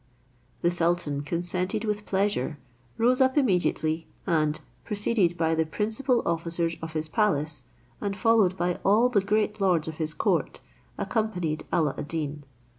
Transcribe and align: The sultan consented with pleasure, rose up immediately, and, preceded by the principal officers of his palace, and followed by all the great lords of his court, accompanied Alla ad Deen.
The 0.63 0.71
sultan 0.71 1.21
consented 1.21 1.85
with 1.85 2.07
pleasure, 2.07 2.57
rose 2.97 3.21
up 3.21 3.37
immediately, 3.37 4.07
and, 4.25 4.59
preceded 4.83 5.37
by 5.37 5.53
the 5.53 5.63
principal 5.63 6.23
officers 6.25 6.75
of 6.81 6.93
his 6.93 7.07
palace, 7.07 7.65
and 8.01 8.17
followed 8.17 8.57
by 8.57 8.79
all 8.83 9.09
the 9.09 9.21
great 9.21 9.61
lords 9.61 9.87
of 9.87 9.97
his 9.97 10.15
court, 10.15 10.59
accompanied 10.97 11.65
Alla 11.71 11.93
ad 11.99 12.07
Deen. 12.07 12.45